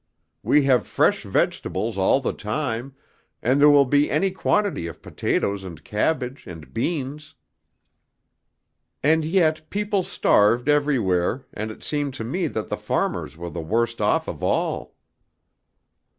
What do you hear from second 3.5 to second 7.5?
there will be any quantity of potatoes and cabbage and beans."